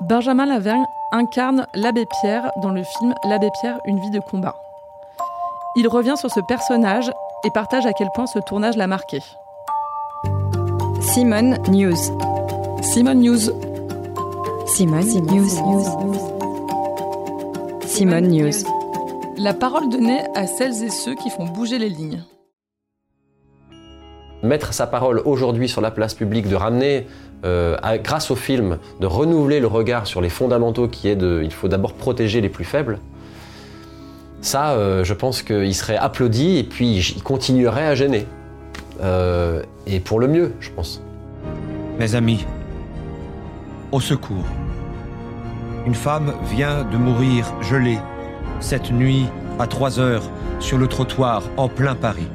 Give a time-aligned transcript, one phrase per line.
[0.00, 4.56] Benjamin Lavergne incarne l'abbé Pierre dans le film L'abbé Pierre, une vie de combat.
[5.76, 7.10] Il revient sur ce personnage
[7.44, 9.18] et partage à quel point ce tournage l'a marqué.
[11.02, 11.96] Simone News.
[12.82, 13.50] Simone News.
[14.66, 15.48] Simone, News.
[17.86, 18.64] Simone News.
[19.36, 22.22] La parole donnée à celles et ceux qui font bouger les lignes.
[24.42, 27.06] Mettre sa parole aujourd'hui sur la place publique, de ramener,
[27.44, 31.52] euh, grâce au film, de renouveler le regard sur les fondamentaux qui est de, il
[31.52, 32.98] faut d'abord protéger les plus faibles.
[34.40, 38.26] Ça, euh, je pense qu'il serait applaudi et puis il continuerait à gêner.
[39.02, 41.02] Euh, et pour le mieux, je pense.
[41.98, 42.46] Mes amis,
[43.92, 44.44] au secours.
[45.86, 47.98] Une femme vient de mourir gelée
[48.60, 49.26] cette nuit
[49.58, 52.28] à 3 heures sur le trottoir en plein Paris.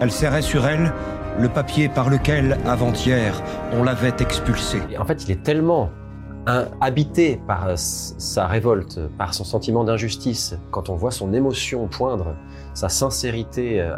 [0.00, 0.92] Elle serrait sur elle
[1.40, 4.80] le papier par lequel, avant-hier, on l'avait expulsée.
[4.90, 5.90] Et en fait, il est tellement
[6.80, 12.34] habité par euh, sa révolte, par son sentiment d'injustice, quand on voit son émotion poindre,
[12.72, 13.94] sa sincérité, euh,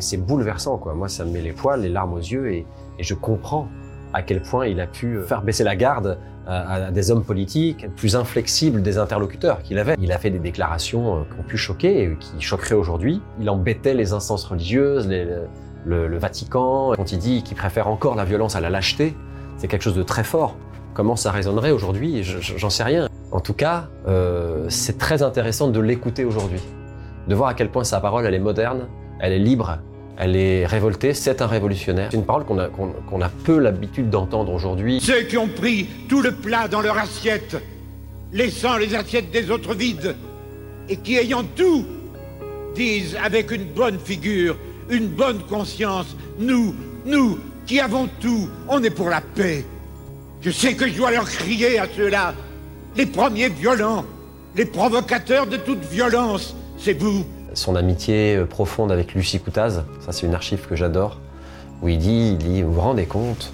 [0.00, 0.80] c'est bouleversant.
[0.96, 2.66] Moi, ça me met les poils, les larmes aux yeux, et,
[2.98, 3.68] et je comprends
[4.12, 8.16] à quel point il a pu faire baisser la garde à, des hommes politiques plus
[8.16, 9.94] inflexibles des interlocuteurs qu'il avait.
[10.00, 13.20] Il a fait des déclarations euh, qui ont pu choquer, et qui choqueraient aujourd'hui.
[13.40, 15.08] Il embêtait les instances religieuses,
[15.86, 19.14] le, Vatican, quand il dit qu'il préfère encore la violence à la lâcheté,
[19.58, 20.56] c'est quelque chose de très fort.
[20.94, 22.22] Comment ça résonnerait aujourd'hui?
[22.22, 23.08] Je- je- J'en sais rien.
[23.32, 26.60] En tout cas, euh, c'est très intéressant de l'écouter aujourd'hui,
[27.28, 28.86] de voir à quel point sa parole, elle est moderne,
[29.20, 29.78] elle est libre,
[30.16, 32.08] elle est révoltée, c'est un révolutionnaire.
[32.10, 35.00] C'est une parole qu'on a, peu l'habitude d'entendre aujourd'hui.
[35.00, 37.56] Ceux qui ont pris tout le plat dans leur assiette,
[38.32, 40.14] laissant les assiettes des autres vides,
[40.88, 41.84] et qui ayant tout,
[42.74, 44.56] disent avec une bonne figure,
[44.88, 46.74] une bonne conscience, nous,
[47.06, 49.64] nous, qui avons tout, on est pour la paix.
[50.42, 52.34] Je sais que je dois leur crier à ceux-là,
[52.96, 54.04] les premiers violents,
[54.54, 57.24] les provocateurs de toute violence, c'est vous.
[57.54, 61.20] Son amitié euh, profonde avec Lucie Coutaz, ça c'est une archive que j'adore,
[61.82, 63.52] où il dit, il dit, vous vous rendez compte,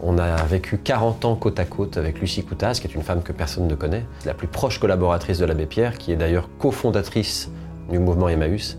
[0.00, 3.22] on a vécu 40 ans côte à côte avec Lucie Coutaz, qui est une femme
[3.22, 7.50] que personne ne connaît, la plus proche collaboratrice de l'abbé Pierre, qui est d'ailleurs cofondatrice
[7.90, 8.78] du mouvement Emmaüs.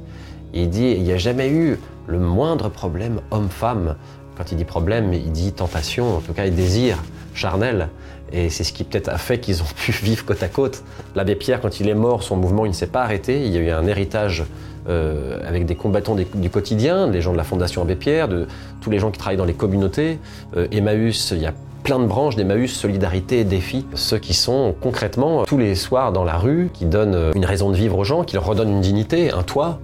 [0.53, 3.95] Il dit, il n'y a jamais eu le moindre problème homme-femme.
[4.38, 7.01] Quand il dit problème, il dit tentation, en tout cas, et désir
[7.33, 7.89] charnel.
[8.31, 10.83] Et c'est ce qui peut-être a fait qu'ils ont pu vivre côte à côte.
[11.16, 13.45] L'abbé Pierre, quand il est mort, son mouvement il ne s'est pas arrêté.
[13.45, 14.44] Il y a eu un héritage
[14.89, 18.47] euh, avec des combattants du quotidien, des gens de la Fondation Abbé Pierre, de
[18.81, 20.19] tous les gens qui travaillent dans les communautés.
[20.57, 23.85] Euh, Emmaüs, il y a plein de branches d'Emmaüs, Solidarité et Défi.
[23.94, 27.69] Ceux qui sont concrètement tous les soirs dans la rue, qui donnent euh, une raison
[27.69, 29.79] de vivre aux gens, qui leur redonnent une dignité, un toit.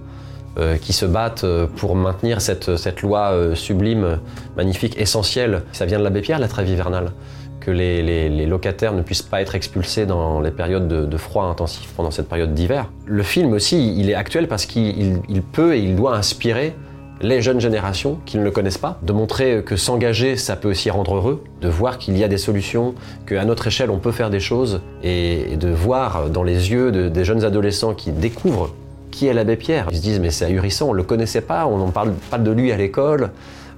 [0.58, 1.46] euh, qui se battent
[1.76, 4.18] pour maintenir cette, cette loi sublime,
[4.56, 5.62] magnifique, essentielle.
[5.72, 7.12] Ça vient de l'abbé Pierre, la trêve hivernale
[7.60, 12.10] que les, locataires ne puissent pas être expulsés dans les périodes de, froid intensif pendant
[12.10, 12.90] cette période d'hiver.
[13.06, 16.74] Le film aussi, il est actuel parce qu'il il- il peut et il doit inspirer
[17.22, 20.88] les jeunes générations qui ne le connaissent pas, de montrer que s'engager, ça peut aussi
[20.88, 22.94] rendre heureux, de voir qu'il y a des solutions,
[23.26, 26.90] qu'à notre échelle, on peut faire des choses, et, et de voir dans les yeux
[26.90, 28.74] de- des jeunes adolescents qui découvrent
[29.10, 29.86] qui est l'abbé Pierre.
[29.90, 32.38] Ils se disent, mais c'est ahurissant, on ne le connaissait pas, on n'en parle pas
[32.38, 33.30] de lui à l'école.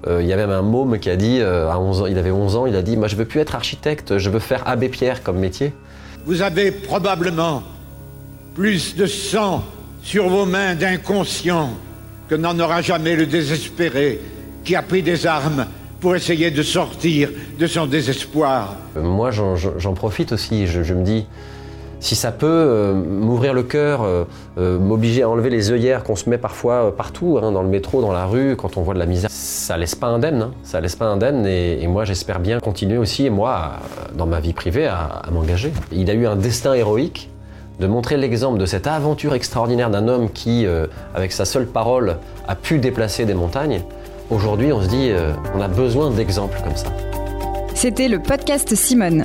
[0.07, 2.19] Euh, il y a même un môme qui a dit, euh, à 11 ans, il
[2.19, 4.67] avait 11 ans, il a dit, moi je veux plus être architecte, je veux faire
[4.67, 5.73] abbé Pierre comme métier.
[6.27, 7.63] Vous avez probablement
[8.55, 9.65] plus de sang
[10.03, 11.71] sur vos mains d'inconscient
[12.29, 14.21] que n'en aura jamais le désespéré
[14.65, 15.67] qui a pris des armes
[16.01, 18.75] pour essayer de sortir de son désespoir.
[18.97, 20.67] Euh, Moi, j'en- profite aussi.
[20.67, 21.27] Je, je me dis,
[22.03, 24.25] si ça peut euh, m'ouvrir le cœur, euh,
[24.59, 28.03] euh, m'obliger à enlever les œillères qu'on se met parfois partout, hein, dans le métro,
[28.03, 30.43] dans la rue, quand on voit de la misère, ça laisse pas indemne.
[30.43, 30.51] hein.
[30.65, 31.47] ça laisse pas indemne.
[31.47, 33.75] Et, moi, j'espère bien continuer aussi, moi,
[34.15, 35.73] dans ma vie privée, à, m'engager.
[35.93, 37.29] Il a eu un destin héroïque.
[37.81, 40.67] De montrer l'exemple de cette aventure extraordinaire d'un homme qui,
[41.15, 43.81] avec sa seule parole, a pu déplacer des montagnes.
[44.31, 45.11] Aujourd'hui, on se dit,
[45.57, 46.89] on a besoin d'exemples comme ça.
[47.75, 49.25] C'était le podcast Simone.